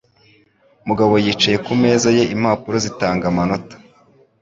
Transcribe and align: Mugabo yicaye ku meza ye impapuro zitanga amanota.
Mugabo 0.87 1.13
yicaye 1.25 1.57
ku 1.65 1.71
meza 1.81 2.07
ye 2.17 2.23
impapuro 2.35 2.75
zitanga 2.85 3.23
amanota. 3.31 3.75